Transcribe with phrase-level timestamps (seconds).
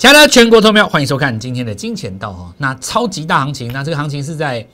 [0.00, 2.54] 亲爱的全国投票，欢迎收看今天的金钱道哦。
[2.56, 4.66] 那超级大行情，那这个行情是在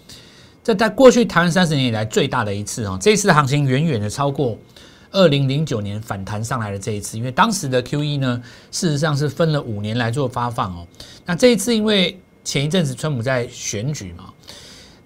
[0.62, 2.96] 这在过去台湾三十年以来最大的一次哦。
[3.02, 4.56] 这一次的行情远远的超过
[5.10, 8.40] 二零零九年反弹上来的这一次，因为当时的 Q E 呢，
[8.70, 10.86] 事实上是分了五年来做发放哦。
[11.24, 14.26] 那这一次因为前一阵子川普在选举嘛，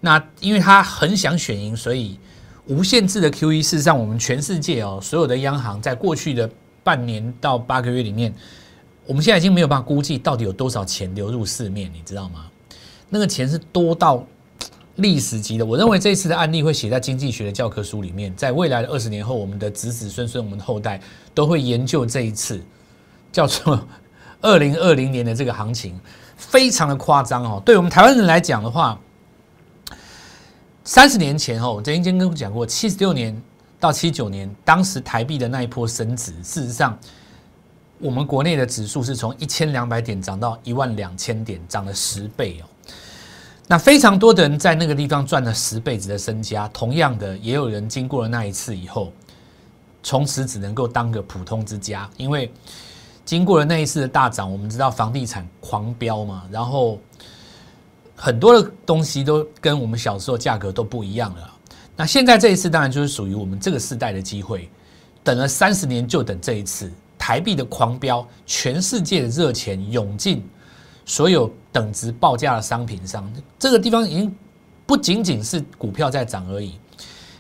[0.01, 2.19] 那因为他很想选赢，所以
[2.67, 6.51] 无限制的 Q E，事实上我们全世界哦，所有的央行在过去的
[6.85, 8.35] 半年到八个月里面。
[9.07, 12.47] 我们现在已经没有办法估计到底有多少钱流入市面，你知道吗？
[13.09, 14.25] 那个钱是多到
[14.97, 15.67] 历史级的。
[15.67, 21.01] 我认为这一次的案例会写在经济学的教科书里面，在未来的二十年后，我们的子子孙孙、我们的后代
[21.35, 22.63] 都会研究这一次
[23.33, 23.85] 叫做
[24.41, 25.99] 二零二零年的这个行情，
[26.37, 27.61] 非常的夸张哦。
[27.67, 29.01] 对我们台湾人来讲的话，
[30.85, 33.37] 三十年前哦，我曾经跟我讲过，七十六年
[33.81, 36.97] 到七九年，当时台币的那一波升值，事实上。
[38.01, 42.65] 我们国内的指数是从一千两百点涨到一万两千点，涨了十倍哦。
[43.67, 49.13] 那非常多的人在那个地方赚了十辈子的身家，同样的，也有人经过了那一次以后，
[50.03, 52.51] 从此只能够当个普通之家，因为
[53.25, 56.99] 经过了那一次的大涨，我们知道房地产狂飙嘛，然后
[58.17, 61.51] 很多的东西都跟我们小时候价格都不一样了。
[61.97, 64.69] 那现在这一次当然就是属于我们这个时代的机会，
[65.23, 66.91] 等了三十年就等这一次。
[67.21, 70.43] 台币的狂飙，全世界的热钱涌进
[71.05, 74.35] 所有等值报价的商品上，这个地方已经
[74.87, 76.81] 不仅仅是股票在涨而已。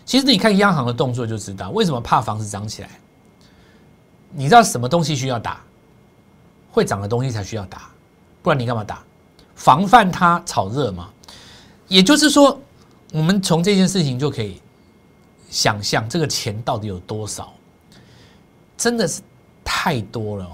[0.04, 2.90] 其实你看央行的动作就知道，为什么怕房子涨起来？
[4.32, 5.64] 你知道什么东西需要打？
[6.70, 7.90] 会涨的东西才需要打，
[8.42, 9.02] 不然你干嘛打？
[9.54, 11.08] 防范它炒热嘛。
[11.88, 12.60] 也就是说，
[13.12, 14.60] 我们从这件事情就可以
[15.48, 17.50] 想象，这个钱到底有多少？
[18.76, 19.22] 真的是。
[19.64, 20.48] 太多了，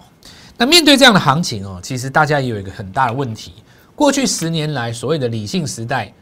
[0.56, 3.54] 那面对这样的行情哦，其实大家也有一个很大的问题。
[3.94, 6.12] 过去十年来，所谓的理性时代，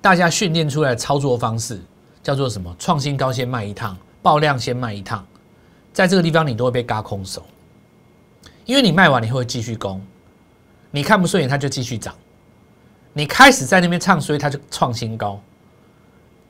[0.00, 1.78] 大家训练出来的操作方式
[2.22, 2.74] 叫做什么？
[2.78, 5.26] 创新高先卖一趟，爆量先卖一趟，
[5.92, 7.44] 在这个地方你都会被嘎空手，
[8.64, 10.00] 因为你卖完你会继续攻，
[10.90, 12.14] 你看不顺眼它就继续涨，
[13.12, 15.38] 你开始在那边唱衰它就创新高，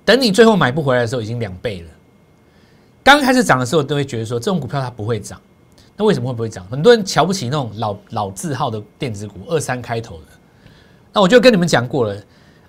[0.04, 1.88] 等你最后买不回来的时候已经两倍了。
[3.02, 5.40] 刚开始涨的时候都会觉得说这种股票它不会涨。
[6.00, 6.66] 那为什么会不会涨？
[6.70, 10.24] 很多人瞧不起那种老老字号的电子股，二三开头的。
[11.12, 12.24] 那我就跟你们讲过了，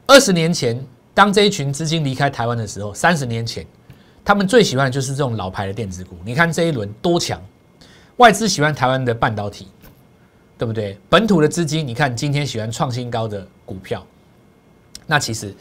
[0.06, 0.78] 二十年前
[1.14, 3.66] 当这一群资金离开台湾的时候，三十年前
[4.26, 6.18] 他们最喜欢的就是这种老牌的电子股。
[6.26, 7.42] 你看这一轮多强，
[8.18, 9.70] 外资喜欢台湾的半导体，
[10.58, 11.00] 对不对？
[11.10, 14.06] 本土的资金，你看今天喜欢创新高的股票，
[15.08, 15.56] 那其实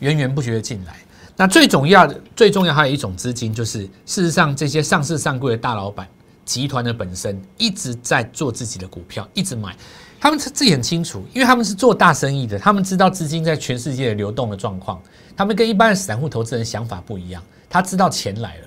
[0.00, 0.94] 源源不绝的进来。
[1.38, 6.06] 那最重要的、最重要还有一种资金，就是事实上这些上市上柜的大老板。
[6.48, 9.76] 集团的本身一直在做自己的股票，一直买，
[10.18, 14.98] 他们自己很清楚，因为他们是做大生意的，他们知道资金在全世界流动的状况，
[15.36, 18.66] 他们跟一般的散户投资人想法不一样，他知道钱来了，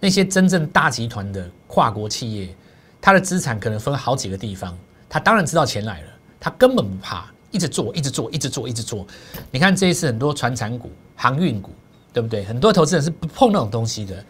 [0.00, 2.56] 那些真正大集团的跨国企业，
[3.02, 4.74] 他的资产可能分好几个地方，
[5.10, 6.08] 他当然知道钱来了，
[6.40, 9.06] 他根本不怕，一直做，一直做，一直做，一直做。
[9.50, 11.70] 你看这一次很多船产股、航运股，
[12.14, 12.46] 对不对？
[12.46, 14.24] 很多投资人是不碰那种东西的。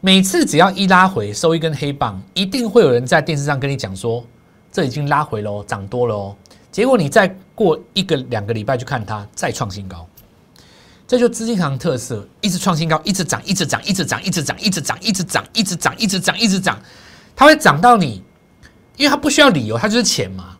[0.00, 4.24] 每次只要一拉回收一根黑棒，一定会有人在电视上跟你讲说，
[4.70, 6.36] 这已经拉回喽，涨多了哦。
[6.70, 10.06] 结果你再过一个两个礼拜去看它再创新高，
[11.08, 16.82] 这就资金行特色，一直创新高，一直涨，一直涨，一直涨，一直涨，一直涨，一直涨，一直涨，一直涨，一直涨，
[17.34, 18.22] 它会涨到你，
[18.96, 20.56] 因为它不需要理由，它就是钱嘛，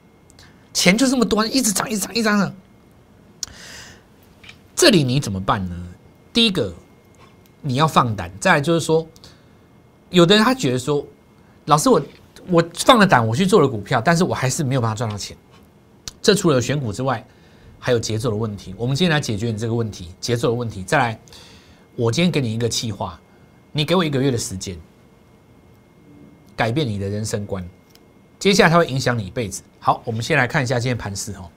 [0.75, 2.57] 钱就这么多，一直涨，一直涨，一直涨。
[4.75, 5.77] 这里你怎么办呢？
[6.33, 6.75] 第一个
[7.61, 9.07] 你要放胆，再来就是说。
[10.11, 11.07] 有的人他觉得说，
[11.67, 12.03] 老师我
[12.49, 15.37] 我放了胆我去做了股票，但是我还是没有办法赚到钱。
[16.23, 17.25] 这除了选股之外，
[17.79, 18.75] 还有节奏的问题。
[18.77, 20.83] 我们今天来解决你这个问题，节奏的问题。
[20.83, 21.21] 再来，
[21.95, 23.21] 我今天给你一个计划，
[23.71, 24.77] 你给我一个月的时间，
[26.57, 27.67] 改变你的人生观。
[28.39, 29.63] 接下来它会影响你一辈子。
[29.79, 31.49] 好，我们先来看一下今天盘势哦。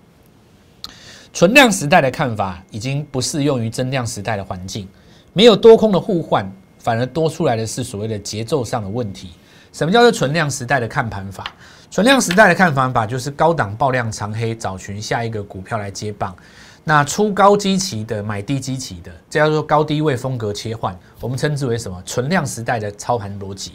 [1.33, 4.87] 存量时代的看法已经不适用于增量时代的环境，
[5.31, 6.51] 没有多空的互换。
[6.81, 9.31] 反而多出来的是所谓的节奏上的问题。
[9.71, 11.45] 什么叫做存量时代的看盘法？
[11.89, 16.35] 存量时代的看盘法就是高档爆量长黑，找寻下一个股票来接棒。
[16.83, 20.97] 那出高基期的买低基期的，这叫做高低位风格切换。
[21.19, 22.01] 我们称之为什么？
[22.05, 23.73] 存量时代的操盘逻辑。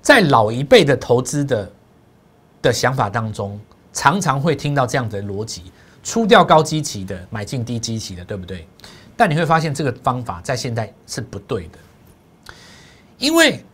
[0.00, 1.72] 在老一辈的投资的
[2.62, 3.60] 的想法当中，
[3.92, 5.70] 常常会听到这样的逻辑：
[6.02, 8.66] 出掉高基期的，买进低基期的，对不对？
[9.16, 11.78] 但你会发现这个方法在现在是不对的。
[13.22, 13.64] 因为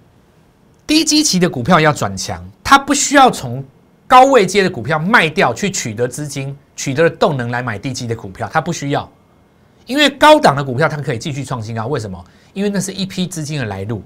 [0.87, 3.65] 低基期的股票要转强，它不需要从
[4.07, 9.11] 高位接的股票卖掉，去取得资金，取得了动能来买低基的股票，它不需要，
[9.87, 11.87] 因为高档的股票它可以继续创新高。
[11.87, 12.23] 为什么？
[12.53, 14.03] 因为那是一批资金的来路。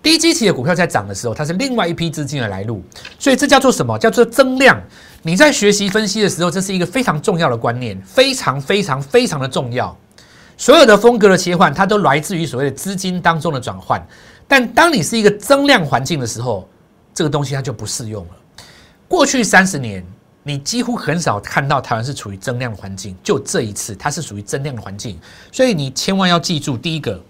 [0.00, 2.80] 低基期的股票在涨的时候，它是另外一批资金的来路，
[3.18, 3.98] 所以这叫做什么？
[3.98, 4.80] 叫做增量。
[5.22, 9.96] 你在学习分析的时候，这是一个非常重要的观念，非常非常非常的重要。
[10.56, 14.00] 所有的风格的切换，它都来自于所谓的资金当中的转换。
[14.46, 16.68] 但当你是一个增量环境的时候，
[17.14, 18.32] 这个东西它就不适用了。
[19.08, 20.04] 过去三十年，
[20.42, 25.18] 你几乎很少看到台湾是处于增量环境，就这一次它是属于增量环境。
[25.52, 27.20] 所以你千万要记住，第一个。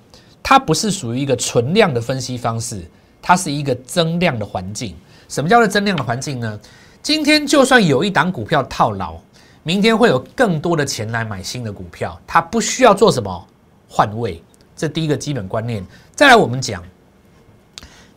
[0.46, 2.84] 它不是属于一个存量的分析方式，
[3.22, 4.94] 它是一个增量的环境。
[5.26, 6.60] 什么叫做增量的环境呢？
[7.02, 9.16] 今天就算有一档股票套牢，
[9.62, 13.46] 明天会有更多的钱来买新的股票，它不需要做什么
[13.88, 14.42] 换位。
[14.76, 15.82] 这第一个基本观念。
[16.14, 16.84] 再来，我们讲，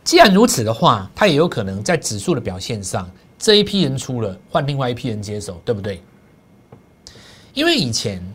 [0.08, 3.06] 既然如此的话，它也有可能在指数的表现上，
[3.38, 6.02] 这一批人出了，换另外一批人接手，对不对？
[7.52, 8.26] 因为以前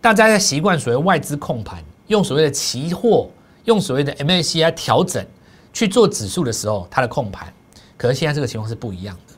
[0.00, 1.82] 大家在习惯所谓外资控盘。
[2.06, 3.28] 用所谓的期货，
[3.64, 5.26] 用所谓的 MACI 调整
[5.72, 7.52] 去做指数的时候，它的控盘。
[7.96, 9.34] 可是现在这个情况是不一样的，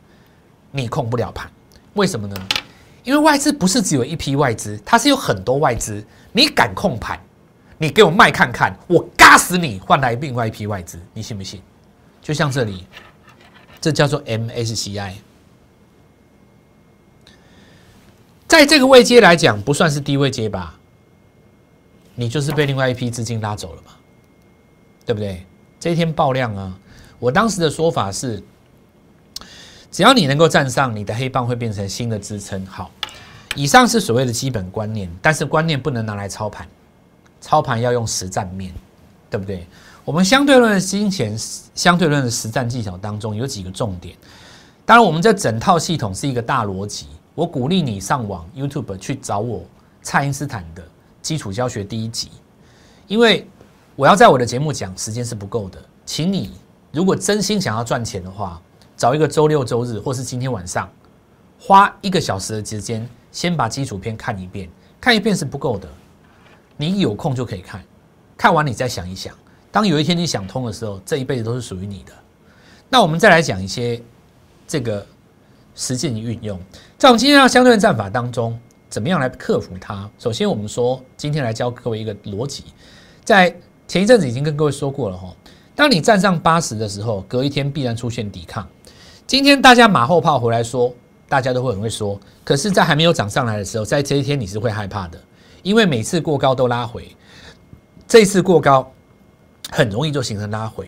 [0.73, 1.51] 你控不了盘，
[1.95, 2.37] 为什么呢？
[3.03, 6.05] 因为外资不是只有一批外资，它是有很多外资。
[6.33, 7.19] 你敢控盘，
[7.79, 11.61] 你给我卖看看，我嘎死你，换来另外一批外资，你信不信？
[12.23, 12.87] 就像这里，
[13.81, 15.13] 这叫做 MSCI，
[18.49, 20.75] 在这个位阶来讲，不算是低位阶吧？
[22.15, 23.93] 你就是被另外一批资金拉走了嘛，
[25.05, 25.45] 对不对？
[25.79, 26.79] 这一天爆量啊！
[27.19, 28.43] 我当时的说法是，
[29.91, 32.65] 只要你能够站上，你的黑棒会变成新的支撑。
[32.67, 32.91] 好，
[33.55, 36.67] 以上是所谓的基本观念，但是观念不能拿来操盘，
[37.41, 38.73] 操盘要用实战面
[39.31, 39.67] 对不对？
[40.05, 41.37] 我们相对论的金钱
[41.75, 44.17] 相对论的实战技巧当中有几个重点。
[44.85, 47.07] 当然，我们这整套系统是一个大逻辑。
[47.35, 49.63] 我鼓励你上网 YouTube 去找我
[50.03, 50.83] 蔡因斯坦的。
[51.23, 52.31] 基础教学第一集，
[53.09, 53.45] 因为
[53.97, 56.53] 我要在我的节目讲，时间是不够的，请你
[56.93, 58.63] 如果真心想要赚钱的话，
[58.97, 60.89] 找一个周六周日，或是今天晚上，
[61.59, 65.89] 花一个小时的时间，先把基础片看一遍，看一遍是不够的，
[66.77, 67.83] 你有空就可以看，
[68.37, 69.35] 看完你再想一想，
[69.71, 72.13] 当有一天你想通的时候，这一辈子都是属于你的。
[72.89, 74.01] 那我们再来讲一些
[74.69, 75.05] 这个
[75.75, 76.59] 实践运用，
[76.99, 78.59] 在我们今天的相对战法当中。
[78.89, 80.09] 怎么样来克服它？
[80.17, 82.65] 首先，我们说今天来教各位一个逻辑，
[83.25, 83.55] 在
[83.89, 85.35] 前一阵子已经跟各位说过了哈。
[85.75, 88.67] 当你站上八十的时候，隔一天必然出现抵抗。
[89.27, 90.95] 今天大家马后炮回来说，
[91.29, 92.19] 大家都会很会说。
[92.45, 95.21] 可是，在还没有涨上来的时候，在这一天你是会害怕的，
[95.67, 97.09] 因为每次过高都拉回，
[98.07, 98.89] 这次过高
[99.69, 100.87] 很容易就形成拉回。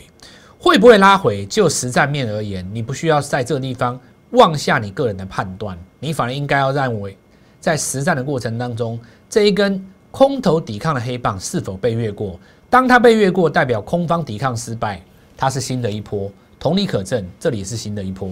[0.57, 1.45] 会不会拉回？
[1.47, 3.99] 就实战面而言，你不需要在这个地方
[4.29, 7.17] 妄下你个人的判断，你反而应该要认为。
[7.59, 8.97] 在实战的过程当中，
[9.29, 12.39] 这一根空头抵抗的黑棒是否被越过？
[12.69, 15.03] 当它被越过，代表空方抵抗失败，
[15.35, 16.31] 它是新的一波。
[16.57, 18.31] 同理可证，这里是新的一波。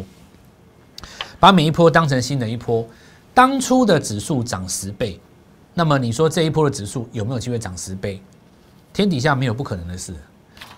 [1.41, 2.88] 把每一波当成新的一波。
[3.33, 5.19] 当初的指数涨十倍，
[5.77, 8.19] 那么你说这一波的指数有没有机会涨十倍？
[8.91, 10.11] 天底下没有不可能的事。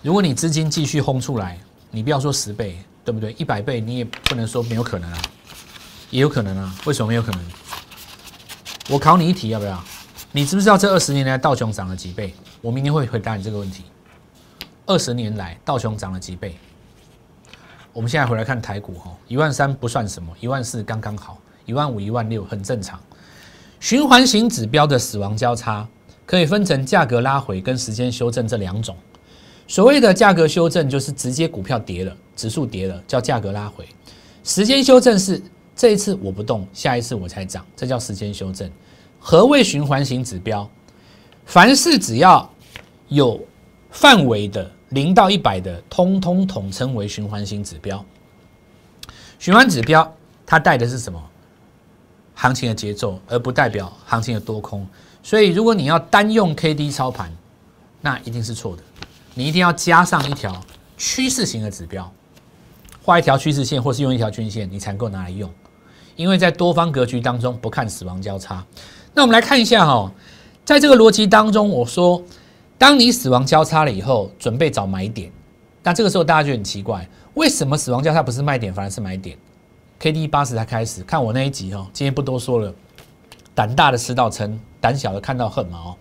[0.02, 1.58] 如果你资金继续轰出来，
[1.90, 3.32] 你不要说十倍，对不对？
[3.38, 5.22] 一百倍你也不能说没有可能啊，
[6.10, 6.74] 也有可能啊。
[6.84, 7.40] 为什么没有可能？
[8.90, 9.82] 我考你一题，要不要？
[10.32, 12.34] 你知不知道这二十年来道琼涨了几倍？
[12.60, 13.84] 我明天会回答你这个问题。
[14.84, 16.58] 二十年来道琼涨了几倍？
[17.94, 23.00] 我们现在回来看台股哈，一万三不算什么，一万四刚刚好，一万五、一万六很正常。
[23.80, 25.88] 循环型指标的死亡交叉
[26.24, 28.96] 可以分成价格拉回跟时间修正这两种。
[29.66, 33.84] 所谓的价格修正就是直接股票跌了，指数跌了，叫价格拉回；
[34.44, 35.42] 时间修正是。
[35.76, 38.70] 这一次我不动，下一次我才涨，这叫时间修正。
[39.18, 40.68] 何谓循环型指标？
[41.46, 42.52] 凡是只要
[43.08, 43.40] 有
[43.90, 48.04] 范围的零到一百的，通通统称为循环型指标。
[49.38, 51.29] 循环指标它带的是什么？
[52.40, 54.86] 行情的节奏，而不代表行情的多空。
[55.22, 57.30] 所以，如果你要单用 K D 操盘，
[58.00, 58.82] 那一定是错的。
[59.34, 60.58] 你一定要加上一条
[60.96, 62.10] 趋势型的指标，
[63.04, 65.50] 画一条趋势线，或是用一条均线，你才能够拿来用。
[66.16, 68.64] 因为在多方格局当中不看死亡交叉，
[69.12, 70.10] 那我们来看一下哈，
[70.64, 72.22] 在这个逻辑当中，我说，
[72.78, 75.30] 当你死亡交叉了以后，准备找买点，
[75.82, 79.36] 那这个时候大家就很奇怪，为什么死亡交叉不是卖点，反而是买点
[80.00, 82.74] ？K D 八十才开始看我那一集哦，今天不多说了，
[83.54, 85.96] 胆大的吃到撑，胆小的看到恨嘛哦。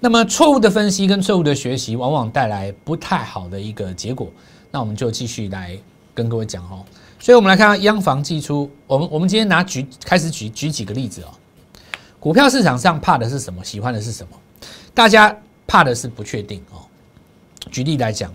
[0.00, 4.30] 那么错误的分析跟错误的学习，往往带来不太好的一个结果。
[4.70, 5.76] 那我们就继续来
[6.14, 6.84] 跟各位讲哦。
[7.18, 11.28] 所以我们来看看央行寄出，我们我们今天拿举开始举举几个例子哦。
[12.20, 13.64] 股票市场上怕的是什么？
[13.64, 14.36] 喜欢的是什么？
[14.92, 15.34] 大家
[15.66, 16.84] 怕的是不确定哦。
[17.70, 18.30] 举例来讲，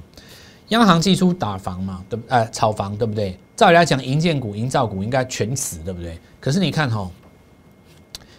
[0.71, 2.23] 央行寄出打房嘛，对不？
[2.27, 3.37] 呃，炒房对不对？
[3.55, 6.17] 照理来讲，营建股、营造股应该全死，对不对？
[6.39, 7.09] 可是你看哈，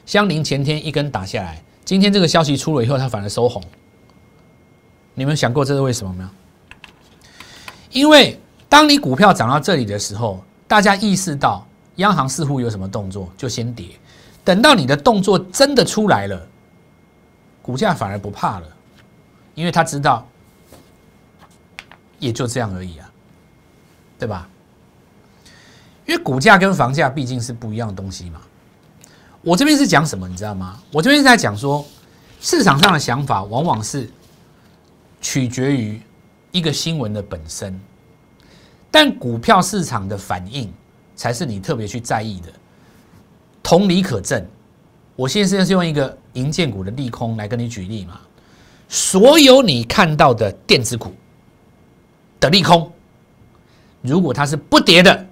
[0.07, 3.63] 相邻前天一根打下来，今天这个消息出了以后，它反而收红。
[5.15, 6.29] 你们想过这是为什么没有？
[7.91, 13.89] 因为当你股票涨到这里的时候，大家意识到央行似乎有什么动作，就先跌。
[14.43, 16.49] 等到你的动作真的出来了，
[17.61, 18.67] 股价反而不怕了，
[19.55, 20.27] 因为他知道
[22.23, 23.11] 也就这样而已啊，
[24.17, 24.49] 对吧？
[26.07, 28.41] 因为股价跟房价毕竟是不一样的东西嘛。
[29.43, 30.81] 我这边是讲什么，你知道吗？
[30.93, 31.85] 我这边是在讲说，
[32.41, 34.09] 市场上的想法往往是
[35.21, 36.01] 取决于
[36.53, 37.79] 一个新闻的本身，
[38.89, 40.73] 但股票市场的反应
[41.17, 42.53] 才是你特别去在意的。
[43.65, 44.47] 同理可证，
[45.17, 48.21] 我现在是用一个银建股的利空来跟你举例嘛。
[48.89, 51.13] 所有你看到的电子股
[52.43, 52.91] 的利空，
[54.01, 55.27] 如果它是不跌的，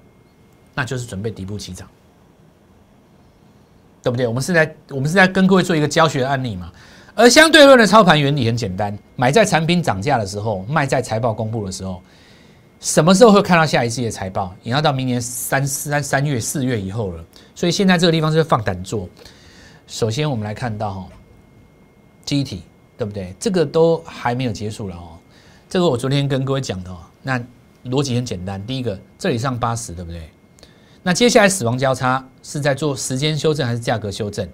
[0.76, 1.88] 那就是准备底部起涨，
[4.00, 4.29] 对不对？
[4.29, 6.71] 我们是在我们是在跟各位做一个教学案例嘛。
[7.17, 12.00] 而相对论的操盘原理很简单，买在产品涨价的时候，卖在财报公布的时候。
[12.79, 14.55] 什么时候会看到下一季的财报？
[14.62, 17.23] 也要到明年三三三月四月以后了。
[17.55, 19.07] 所以现在这个地方是放胆做。
[19.87, 21.09] 首先我们来看到哈，
[22.25, 22.62] 机体
[22.97, 23.35] 对不对？
[23.38, 25.19] 这个都还没有结束了哦。
[25.70, 26.98] 这个我昨天跟各位讲的哦。
[27.22, 27.40] 那
[27.84, 30.28] 逻辑很简单，第一个这里上八十对不对？
[31.04, 34.46] 那接下来死亡交叉是在做时间修正还是价格修正？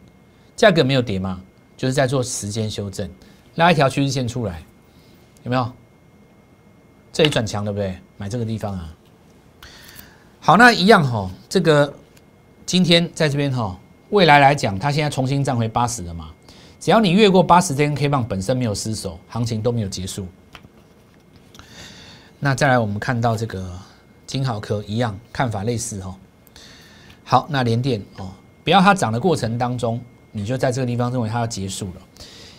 [0.55, 1.41] 价格没有跌嘛，
[1.75, 3.11] 就是在做时间修正，
[3.55, 4.63] 拉一条趋势线出来，
[5.43, 5.73] 有没有？
[7.15, 7.97] 这里转强对不对？
[8.19, 8.95] 买这个地方啊，
[10.39, 11.31] 好，那一样哈。
[11.49, 11.93] 这个
[12.67, 13.79] 今天在这边哈，
[14.11, 16.31] 未来来讲，它现在重新站回八十了嘛。
[16.79, 20.27] 只要你越过八十这根 K 棒本身没有失手，行情都没有结束。
[22.39, 23.71] 那再来，我们看到这个
[24.27, 26.15] 金豪科一样看法类似哈。
[27.25, 28.31] 好，那连电哦，
[28.63, 30.01] 不要它涨的过程当中，
[30.33, 32.03] 你就在这个地方认为它要结束了。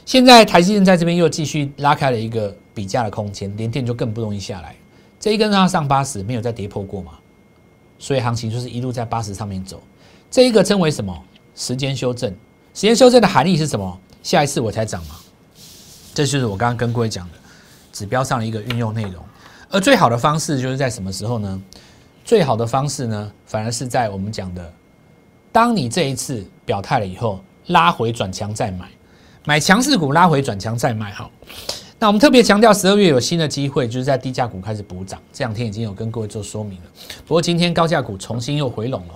[0.05, 4.75] 现在台积电在这边又继续拉开了一个比价的空间，连电就更不容易下来。
[5.19, 7.13] 这一根让它上八十，没有再跌破过嘛，
[8.00, 9.81] 所以行情就是一路在八十上面走。
[10.31, 11.24] 这一个称为什么？
[11.55, 12.29] 时间修正。
[12.74, 14.00] 时间修正的含义是什么？
[14.24, 15.15] 下一次我才涨嘛。
[16.13, 17.34] 这就是我刚刚跟各位讲的
[17.91, 19.24] 指标上的一个运用内容。
[19.69, 21.62] 而最好的方式就是在什么时候呢？
[22.24, 24.74] 最好的方式呢，反而是在我们讲的，
[25.51, 28.89] 当你这一次表态了以后，拉回转强再买，
[29.45, 31.31] 买强势股拉回转强再买，好。
[32.00, 35.19] 那我们特别强调，十二月有新的机会，就是在低价股开始补涨。
[35.33, 36.86] 这两天已经有跟各位做说明了。
[37.25, 39.13] 不过今天高价股重新又回笼了。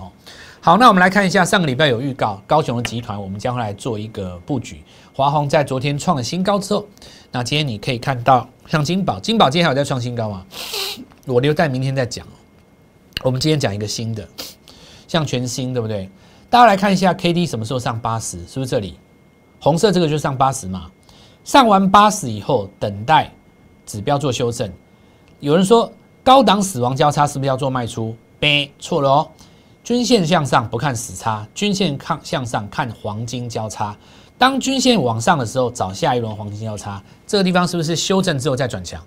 [0.60, 4.82] 好，那我们来看一下，上个礼拜有预告，高雄的集团我们将会来做一个布局。
[5.14, 6.86] 华虹在昨天创了新高之后，
[7.30, 10.46] 那今天你可以看到，像金宝，金宝今天还有在创新高吗？
[11.26, 12.26] 我留在明天再讲。
[13.22, 14.26] 我们今天讲一个新的，
[15.06, 16.08] 像全新，对不对？
[16.48, 18.38] 大家来看一下，K D 什么时候上八十？
[18.46, 18.98] 是不是这里？
[19.60, 20.90] 红色这个就上八十嘛？
[21.44, 23.30] 上完八十以后，等待
[23.84, 24.72] 指标做修正。
[25.40, 25.92] 有人说
[26.24, 28.16] 高档死亡交叉是不是要做卖出？
[28.40, 29.30] 别错了哦，
[29.84, 33.94] 均线向上不看死叉，均线看向上看黄金交叉。
[34.42, 37.00] 当均线往上的时候，找下一轮黄金交叉。
[37.28, 39.00] 这个地方是不是修正之后再转强？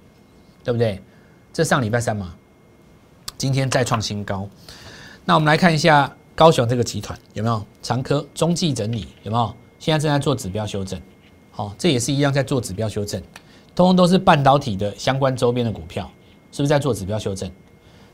[0.64, 0.98] 对不对？
[1.52, 2.34] 这上礼拜三嘛，
[3.38, 4.48] 今天再创新高。
[5.26, 9.10] 那我们来看一下高雄这个集团有没有长科中继整理？
[9.24, 9.54] 有没有？
[9.78, 10.98] 现在正在做指标修正。
[11.52, 13.22] 好，这也是一样在做指标修正，
[13.76, 16.10] 通通都是半导体的相关周边的股票，
[16.54, 17.52] 是不是在做指标修正？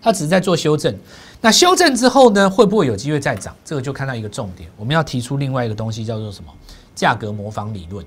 [0.01, 0.97] 它只是在做修正。
[1.39, 3.55] 那修正之后呢，会不会有机会再涨？
[3.63, 6.51] 这个就看到一个重点，我们要提出另外一个东西，叫做什么？
[6.95, 8.05] 价格模仿理论。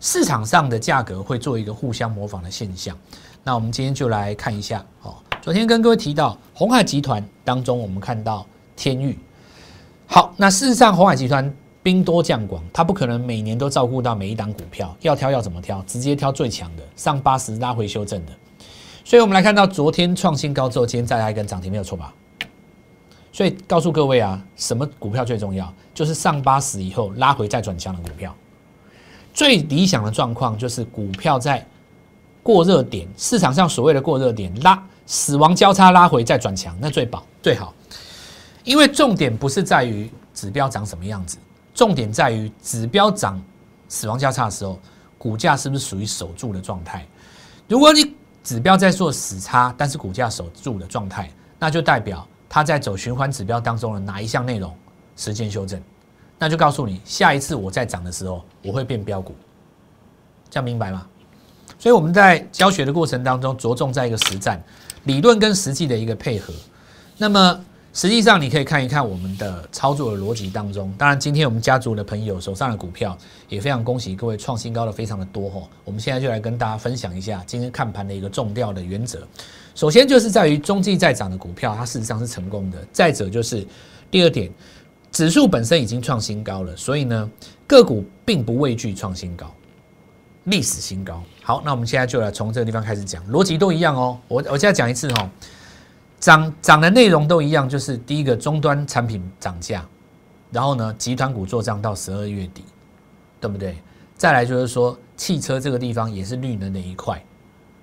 [0.00, 2.96] 市场上的价格会做一个互相模仿的现象。
[3.42, 4.84] 那我们今天就来看一下。
[5.02, 9.18] 哦，昨天跟各位提到红海集团当中，我们看到天域。
[10.06, 11.54] 好，那事实上红海集团。
[11.82, 15.80] 兵多将广，他不可能每年都照顾到每一档股票，要挑要怎么挑？
[15.86, 18.32] 直接挑最强的，上八十拉回修正的。
[19.04, 22.12] 所以，我们来看到昨天创新高之后，今天再来一根涨停，没有错吧？
[23.36, 25.70] 所以告诉各位啊，什么股票最重要？
[25.92, 28.34] 就是上八十以后拉回再转强的股票。
[29.34, 31.62] 最理想的状况就是股票在
[32.42, 37.74] 过热点，市场上所谓的过热点拉死亡交叉拉回再转强，那最保最好。
[38.64, 41.36] 因为重点不是在于指标长什么样子。
[41.74, 43.38] 重点在于指标涨、
[43.86, 44.80] 死亡交叉的时候，
[45.18, 47.06] 股价是不是属于守住的状态？
[47.68, 52.26] 如果你指标在做死叉，但是股价守住的状态，那就代表
[52.56, 52.66] 它。
[52.66, 54.74] 在走循环指标当中的哪一项内容
[55.16, 55.80] 时间修正，
[56.36, 59.36] 那就告诉你，下一次我在涨的时候，我会变标股，
[60.50, 61.06] 这样明白吗？
[61.78, 64.60] 所以我们在教学的过程当中，着重在一个实战
[65.04, 66.52] 理论跟实际的一个配合。
[67.16, 73.16] 那么实际上你可以看一看我们的操作的逻辑当中，当然今天我们家族的朋友手上的股票
[73.48, 75.62] 也非常恭喜各位创新高的非常的多哈。
[75.84, 79.24] 我们现在就来跟大家分享一下今天看盘的一个重调的原则。
[79.76, 82.78] 首先就是在于中继在涨的股票，它事实上是成功的。
[82.90, 83.64] 再者就是
[84.10, 84.50] 第二点，
[85.12, 87.30] 指数本身已经创新高了，所以呢
[87.66, 89.54] 个股并不畏惧创新高，
[90.44, 91.22] 历史新高。
[91.42, 94.18] 好，那我们现在就来从这个地方开始讲，逻辑都一样哦。
[94.28, 95.30] 我我现在讲一次哦。
[96.18, 99.86] 涨涨的内容都一样，就是第一个终端产品涨价，
[100.50, 102.64] 然后呢，集团股做账到十二月底，
[103.38, 103.76] 对不对？
[104.16, 107.22] 再来就是说，汽车这个地方也是绿能的一块，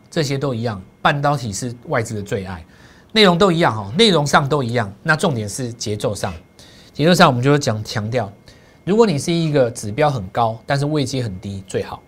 [0.10, 0.82] 这些都一样。
[1.04, 2.66] 半导体是外资的最爱，
[3.12, 4.92] 内容都一样哈，内容上都一样。
[5.04, 6.34] 那重点是节奏上，
[6.94, 8.32] 节奏上我们就会讲强调，
[8.86, 12.02] 如果你是一个指标很高，但是位阶很低，最好。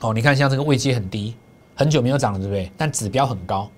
[0.00, 1.34] 哦，你看像这个位阶很低，
[1.74, 2.70] 很久没有涨了，对不对？
[2.76, 3.68] 但指标很高。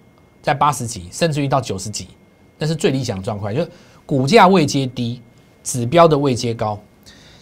[0.43, 2.09] 在八十几，甚至于到九十几，
[2.59, 3.53] 那是最理想的状况。
[3.53, 3.71] 就是
[4.05, 5.21] 股价位阶低，
[5.65, 6.79] 指标的位阶高，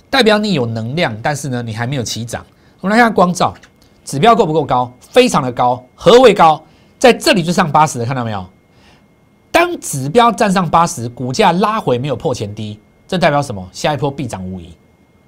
[0.08, 2.46] 代表你有能量，但是呢，你还没有起涨。
[2.80, 3.52] 我们来看光照，
[4.04, 4.90] 指标够不够高？
[5.00, 6.64] 非常的高，何谓高？
[7.04, 8.42] 在这里就上八十的，看到没有？
[9.52, 13.68] 当指标站上八十，股价拉回没有破前低，这代表什么？
[13.72, 14.74] 下一波必涨无疑，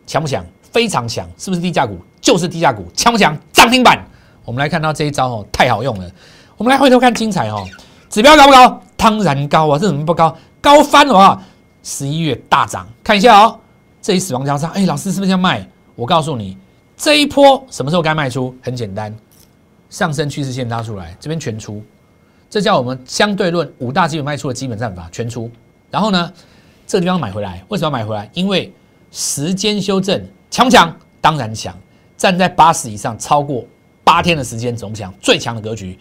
[0.06, 0.42] 强不强？
[0.73, 1.99] 非常强，是不是低价股？
[2.18, 3.38] 就是低价股，强不强？
[3.52, 4.02] 涨停板。
[4.47, 6.11] 我们来看到这一招哦，太好用了。
[6.56, 7.62] 我们来回头看精彩哦，
[8.09, 8.80] 指标高不高？
[8.97, 10.35] 当然高啊，这怎么不高？
[10.62, 11.42] 高翻了啊！
[11.83, 13.61] 十一月大涨，看一下哦，
[14.00, 15.68] 这一死亡交叉，哎，老师是不是要卖？
[15.95, 16.56] 我告诉你，
[16.97, 18.56] 这一波什么时候该卖出？
[18.62, 19.14] 很简单，
[19.88, 21.83] 上升趋势线拉出来，这边全出，
[22.50, 25.51] 这叫我们相对论五大基本卖出的基本战法，全出。
[25.90, 26.33] 然后呢，
[26.87, 28.29] 这个地方买回来，为什么要买回来？
[28.35, 28.72] 因为
[29.11, 30.94] 时间修正强不强？
[31.20, 31.77] 当然强，
[32.16, 33.64] 站在八十以上，超过
[34.05, 35.99] 八天的时间总强，最强的格局。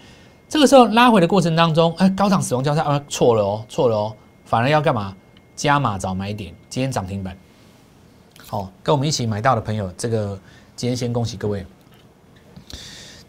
[0.48, 5.16] 这个时候拉回的过程当中，哎，高档死亡交叉啊，错了哦，错了哦，反而要干嘛？
[5.56, 7.36] 加码找买点，今天涨停板。
[8.46, 10.38] 好，跟我们一起买到的朋友，这个
[10.76, 11.66] 今天先恭喜各位。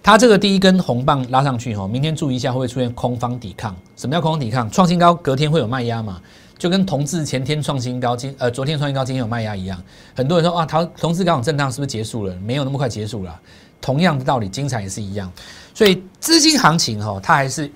[0.07, 3.75] 它这个第一根红棒拉上去哈，明天注意一下会不会出现空方抵抗？
[3.97, 4.71] 什么叫空方抵抗？
[4.71, 6.21] 创新高隔天会有卖压嘛？
[6.57, 9.83] 就跟同志前天创新高，今呃昨天创新高，今天有卖压一样。
[10.14, 12.33] 很多人说啊，同同志刚好震荡是不是结束了？
[12.37, 13.40] 没有那么快结束了。
[13.81, 15.29] 同样的道理，精彩也是一样。
[15.75, 17.69] 所以资金行情哈，它还是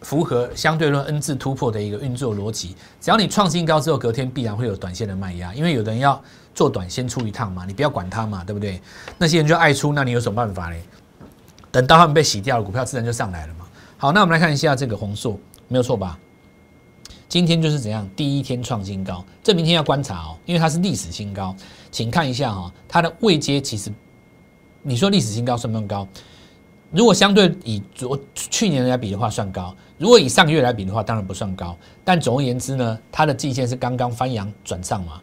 [0.00, 2.74] 符合相对论 N 字突破的一个运作逻辑。
[3.00, 6.20] 只要你创新高之后，隔天必然会有短线的卖压，因为有的人要
[6.52, 8.82] 做短先出一趟嘛，你不要管它嘛，对不对？
[9.18, 10.82] 那些人就爱出，那你有什么办法嘞？
[11.70, 13.66] 等到他们被洗掉了，股票自然就上来了嘛。
[13.96, 16.18] 好，那我们来看一下这个红硕，没有错吧？
[17.28, 21.54] 今天就是怎样，第一天创新高，这明天要观察哦，因为它是历史新高，
[21.90, 23.92] 请看一下哈，它的位阶其实，
[24.82, 26.06] 你说历史新高算不算高？
[26.92, 31.76] 如果相对以昨去年来比的话，算高；如果以上个月来比的话，当然不算高。
[32.04, 35.20] 但总而言之呢，它的季线是刚刚翻阳转上嘛。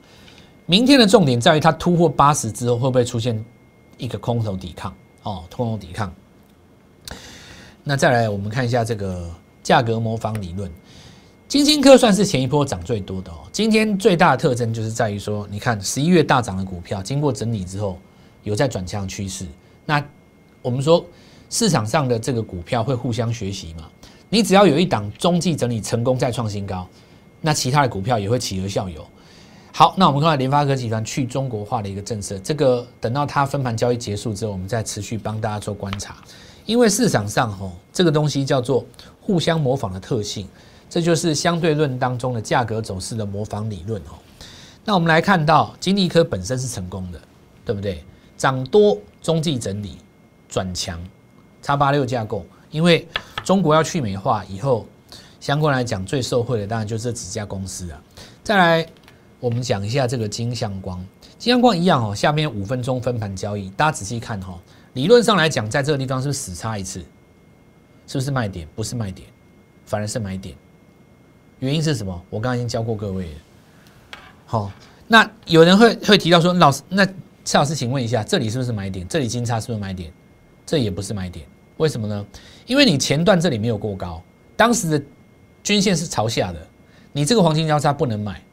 [0.65, 3.43] 明天的重点在于它突破八十之后，会不会出现
[3.97, 4.93] 一个空头抵抗？
[5.23, 6.13] 哦，空头抵抗。
[7.83, 9.29] 那再来，我们看一下这个
[9.61, 10.71] 价格模仿理论。
[11.47, 13.39] 金星科算是前一波涨最多的哦。
[13.51, 17.99] 今天最大的特征就是在于说，你看十一月大涨的股票，经过整理之后，
[18.43, 19.45] 有在转向趋势。
[19.85, 20.03] 那
[20.61, 21.05] 我们说。
[21.49, 23.87] 市场上的这个股票会互相学习嘛？
[24.27, 26.87] 你只要有一档中继整理成功再创新高，
[27.41, 29.05] 那其他的股票也会企鹅效尤。
[29.71, 36.15] 好，那我们看到联发科集团去中国化的一个政策，这个等到它分盘交易结束之后，我们再持续帮大家做观察。
[36.65, 38.85] 因为市场上吼这个东西叫做
[39.21, 40.47] 互相模仿的特性，
[40.89, 44.15] 这就是相对论当中的价格走势的模仿理论哦。
[44.85, 47.19] 那我们来看到金立科本身是成功的，
[47.65, 48.03] 对不对？
[48.37, 49.97] 涨多中继整理
[50.49, 50.99] 转强。
[51.61, 53.07] 叉八六架构，因为
[53.45, 54.85] 中国要去美化以后，
[55.39, 58.01] 相关来讲最受惠的当然就这几家公司啊。
[58.43, 58.85] 再来，
[59.39, 60.97] 我们讲一下这个金相光，
[61.37, 64.59] 金相光一样哦，下面五分钟分盘交易，大家仔细看哈。
[64.93, 66.99] 理论上来讲，在这个地方是不是死叉一次？
[68.07, 68.67] 是不是卖点？
[68.75, 69.27] 不是卖点，
[69.85, 70.55] 反而是买点。
[71.59, 72.21] 原因是什么？
[72.29, 73.31] 我刚刚已经教过各位了。
[74.45, 74.71] 好，
[75.07, 77.05] 那有人会会提到说，老师，那
[77.43, 79.07] 蔡老师，请问一下，这里是不是买点？
[79.07, 80.11] 这里金叉是不是买点？
[80.65, 81.45] 这也不是买点。
[81.77, 82.25] 为什么呢？
[82.67, 84.21] 因为你前段这里没有过高，
[84.55, 85.05] 当时的
[85.63, 86.67] 均线是朝下的，
[87.11, 88.43] 你这个黄金交叉不能买，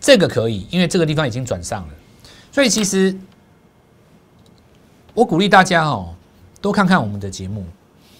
[0.00, 1.94] 这个可以，因为这个地方已经转上了。
[2.50, 3.16] 所以其实
[5.16, 6.14] 我鼓励大家哦，
[6.60, 7.64] 多看看我们的节目，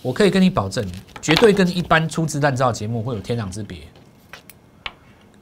[0.01, 0.83] 我可以跟你保证，
[1.21, 3.81] 绝对跟一般粗制滥造节目会有天壤之别。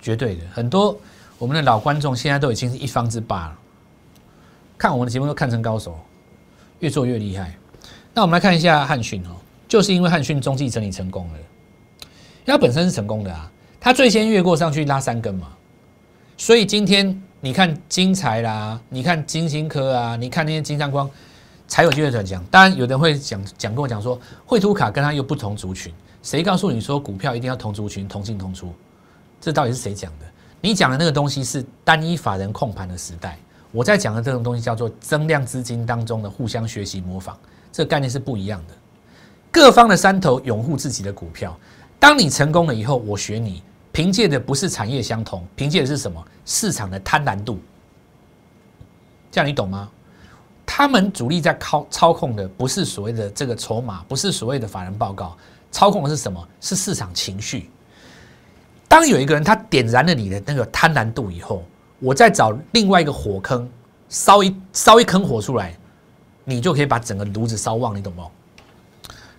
[0.02, 0.40] 绝对的。
[0.52, 0.98] 很多
[1.38, 3.58] 我们的老观众现在都已经是一方之霸了，
[4.76, 5.96] 看我们的节目都看成高手，
[6.80, 7.54] 越做越厉害。
[8.12, 9.30] 那我们来看一下汉讯哦，
[9.68, 15.52] 就是因为汉讯中继整理成功了，因为它本身是成功的啊，它最先越过上去拉三根嘛，
[16.36, 21.08] 所以今天你看金财啦，你看金星科啊，你看那些金相光。
[21.66, 22.44] 才有机会转强。
[22.50, 28.72] 当然，有人会讲讲跟我讲说，绘图卡跟它又不同族群，谁告诉你说股票一定要同族群同进同出？
[29.40, 30.26] 这到底是谁讲的？
[30.60, 33.38] 你讲的那个东西是单一法人控盘的时代，
[33.70, 37.34] 我在讲的这种东西叫做增量资金当中的互相学习模仿，
[37.70, 38.74] 这个概念是不一样的。
[39.50, 41.54] 各方的山头拥护自己的股票，
[42.00, 46.24] 当你成功了以后，我学你，凭借的不是产业相同，凭借的是什么？
[46.46, 47.58] 市场的贪婪度。
[49.30, 49.90] 这样你懂吗？
[50.66, 55.36] 他们主力在操操控的不是所谓的这个筹码，不是所谓的法人报告，
[55.70, 56.48] 操控的是什么？
[56.60, 57.70] 是市场情绪。
[58.88, 61.64] 当有一个人他点燃了你的那个贪婪度以后，
[61.98, 63.68] 我再找另外一个火坑
[64.08, 65.76] 烧一烧一坑火出来，
[66.44, 68.22] 你就可以把整个炉子烧旺，你懂不？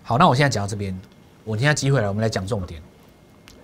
[0.03, 0.97] 好，那我现在讲到这边，
[1.43, 2.81] 我现在机会来，我们来讲重点。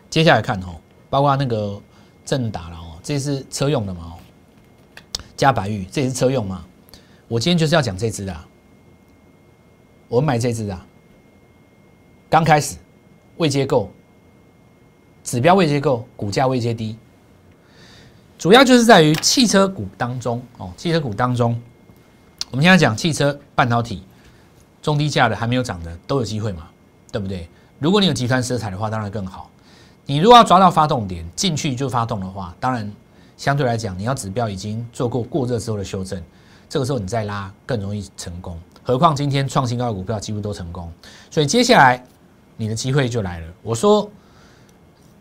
[0.10, 0.76] 接下来看哦，
[1.10, 1.80] 包括那个
[2.26, 4.02] 正打了哦，这是车用的嘛？
[4.06, 4.14] 哦，
[5.38, 6.66] 加白玉，这也是车用嘛？
[7.32, 8.38] 我今天就是要讲这只的，
[10.10, 10.86] 我买这只啊，
[12.30, 12.76] 刚开始
[13.38, 13.90] 未接够，
[15.24, 16.98] 指标未接够，股价未接低，
[18.38, 21.58] 主要就是在于汽车股当中哦，汽车股当中，
[22.50, 24.04] 我们现在讲汽车半导体
[24.82, 26.68] 中低价的还没有涨的都有机会嘛，
[27.14, 27.48] 对不对？
[27.80, 29.50] 如果你有集团色彩的话，当然更好。
[30.06, 32.92] 你如果要抓到发动点进去就发动的话，当然
[33.38, 36.22] 相对来讲，你要指标已经做过过热之后的修正。
[36.72, 40.90] 这个时候你再拉更容易成功，何况今天创新高的股票几乎都成功，
[41.30, 42.02] 所以接下来
[42.56, 43.48] 你的机会就来了。
[43.62, 44.10] 我说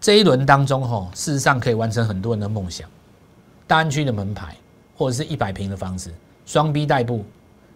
[0.00, 2.88] 这一轮当中，吼，事实上可以完成很多人的梦想，
[3.66, 4.54] 大安区的门牌
[4.96, 6.08] 或者是一百平的房子，
[6.46, 7.24] 双 B 代步，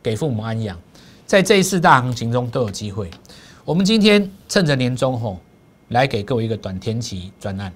[0.01, 0.79] 给父母安养，
[1.27, 3.11] 在这一次大行情中都有机会。
[3.65, 5.41] 我们今天趁着年终吼，
[5.89, 7.73] 来给各位一个短天期专案，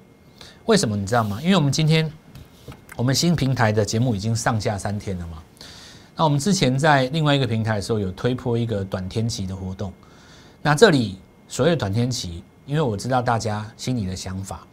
[0.66, 1.40] 为什么你知道吗？
[1.42, 2.08] 因为我们今天
[2.94, 5.42] 我们新平台的节目已经上架三天了嘛。
[6.18, 9.92] 那我们之前在另外一个平台的时候，有推破一个短天期的活动。
[10.60, 14.66] 那这里所谓短天期，因为我知道大家心里的想法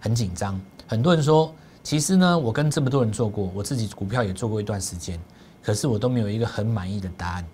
[0.00, 5.20] 很紧张，很多人说，其实呢，我跟这么多人做过，我自己股票也做过一段时间，
[5.62, 7.44] 可是我都没有一个很满意的答案。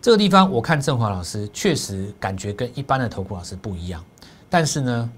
[0.00, 4.04] 这个地方，我看振华老师确实感觉跟一般的投顾老师不一样，
[4.48, 5.10] 但是呢，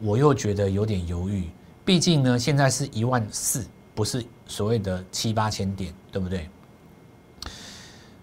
[0.00, 1.48] 我又觉得有点犹豫，
[1.84, 6.50] 毕竟呢，现在是一万四，不是所谓的七八千点，对不对？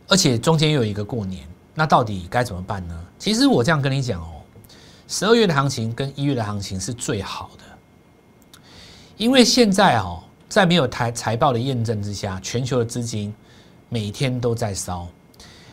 [0.08, 3.06] 而且中间又有一个过年，那到底该怎么办呢？
[3.18, 4.41] 其实我这样跟你讲哦，
[5.08, 8.60] 十二月的行情跟一月的行情是最好的，
[9.18, 13.34] 因为现在哦，在没有财财报的验证之下，全球的资金
[13.89, 15.08] 每天都在烧。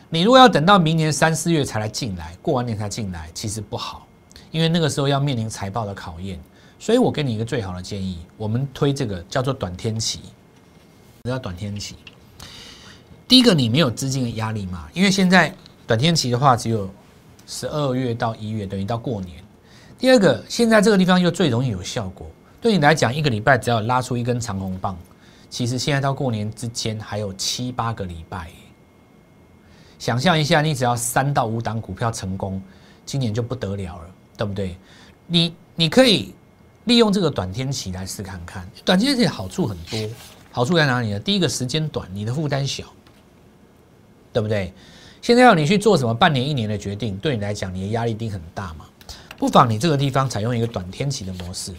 [0.09, 4.07] 你如果要等到明年三四月才来进来，过完年才进来，其实不好，
[4.51, 6.38] 因为那个时候要面临财报的考验。
[6.79, 10.21] 所以我给你一个最好的建议，我们推这个叫做短天期，
[11.23, 11.97] 叫短天期。
[13.33, 14.87] 第一个，你没有资金的压力嘛？
[14.92, 15.51] 因为现在
[15.87, 16.90] 短天期的话，只有
[17.47, 19.42] 十二月到一月，等于到过年。
[19.99, 22.31] 第二个，现在这个地方又最容易有效果。
[22.61, 24.99] 对你来讲，一个礼拜只要拉出一根长红棒，
[25.49, 28.51] 其实现在到过年之间还有七八个礼拜。
[29.99, 32.62] 想象一下，你只要三到五档股票成功，
[33.07, 34.77] 今年就不得了了，对不对？
[35.27, 36.35] 你你可以
[36.85, 38.71] 利用这个短天期来试看看。
[38.85, 39.99] 短天期好处很多，
[40.51, 41.18] 好处在哪里呢？
[41.18, 42.85] 第一个，时间短，你的负担小。
[44.33, 44.73] 对不对？
[45.21, 48.87] 现在要你去做什么半年、一年的决定，对你来讲，你的压力一定很大嘛。
[49.38, 51.73] 不妨你这个地方采用一个短天期的模式，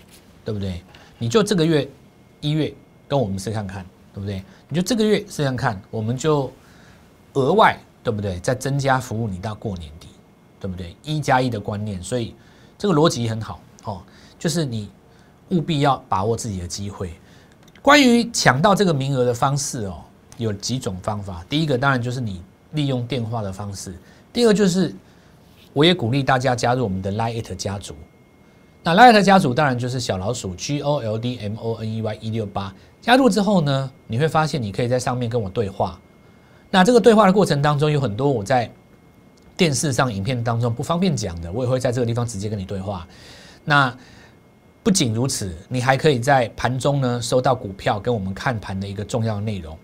[0.45, 0.81] 对不对？
[1.17, 1.89] 你就这个月
[2.39, 2.73] 一月
[3.07, 4.43] 跟我们试看看，对不对？
[4.69, 6.51] 你就这个月试看看，我们就
[7.33, 8.39] 额外对不对？
[8.39, 10.07] 再增加服务你到过年底，
[10.59, 10.95] 对不对？
[11.03, 12.35] 一加一的观念，所以
[12.77, 14.01] 这个逻辑很好哦。
[14.39, 14.89] 就是你
[15.49, 17.13] 务必要把握自己的机会。
[17.81, 20.01] 关于抢到这个名额的方式哦。
[20.37, 22.41] 有几种方法，第一个当然就是你
[22.71, 23.93] 利用电话的方式，
[24.31, 24.93] 第二就是
[25.73, 27.95] 我也鼓励大家加入我们的 Lite 家族。
[28.83, 35.99] 那 Lite 家族当然就是小老鼠 G O L D M O N E Y 一六八，加入之后呢，你会发现你可以在上面跟我对话。
[36.69, 38.69] 那这个对话的过程当中，有很多我在
[39.55, 43.07] 电视上影片当中不方便讲的，我也会在这个地方直接跟你对话。
[43.63, 43.95] 那
[44.81, 49.77] 不仅如此，你还可以在盘中呢收到股票跟我们看盘的一个重要内容。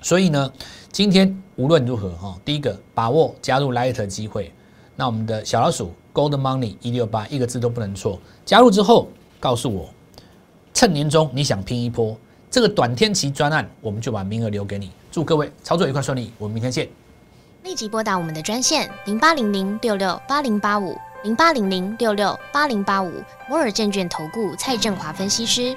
[0.00, 0.52] 所以呢，
[0.92, 4.52] 今天无论如何哈，第一个把握加入 Light 机会。
[4.96, 8.18] 那我们的小老鼠 Gold Money 一六八一个字都不能错。
[8.44, 9.08] 加入之后
[9.38, 9.88] 告诉我
[10.74, 12.16] 趁年终你想拼一波，
[12.50, 14.90] 这个短天期专案，我们就把名额留给你。
[15.10, 16.88] 祝各位操作愉快顺利，我们明天见。
[17.64, 23.12] 立即拨打我们的专线零八零零六六八零八五零八零零六六八零八五
[23.48, 25.76] 摩尔证券投顾蔡振华分析师。